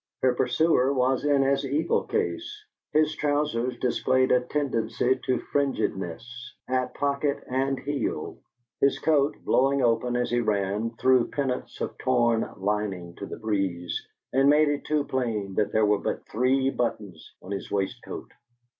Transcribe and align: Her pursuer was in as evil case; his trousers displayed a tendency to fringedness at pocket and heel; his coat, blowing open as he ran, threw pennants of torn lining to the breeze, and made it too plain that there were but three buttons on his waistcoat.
Her 0.23 0.33
pursuer 0.33 0.91
was 0.91 1.25
in 1.25 1.43
as 1.43 1.63
evil 1.63 2.01
case; 2.05 2.65
his 2.91 3.13
trousers 3.15 3.77
displayed 3.77 4.31
a 4.31 4.41
tendency 4.41 5.19
to 5.25 5.37
fringedness 5.53 6.25
at 6.67 6.95
pocket 6.95 7.43
and 7.47 7.77
heel; 7.79 8.39
his 8.79 8.97
coat, 8.97 9.35
blowing 9.45 9.83
open 9.83 10.15
as 10.15 10.31
he 10.31 10.39
ran, 10.39 10.89
threw 10.99 11.27
pennants 11.27 11.79
of 11.81 11.95
torn 11.99 12.51
lining 12.57 13.13
to 13.17 13.27
the 13.27 13.37
breeze, 13.37 14.01
and 14.33 14.49
made 14.49 14.69
it 14.69 14.85
too 14.85 15.03
plain 15.03 15.53
that 15.53 15.71
there 15.71 15.85
were 15.85 15.99
but 15.99 16.27
three 16.27 16.71
buttons 16.71 17.33
on 17.43 17.51
his 17.51 17.69
waistcoat. 17.69 18.31